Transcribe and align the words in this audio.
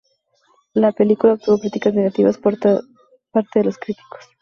La 0.73 0.91
película 0.93 1.33
obtuvo 1.33 1.59
críticas 1.59 1.93
negativas 1.93 2.39
por 2.39 2.57
parte 3.29 3.59
de 3.59 3.65
los 3.65 3.77
críticos. 3.77 4.25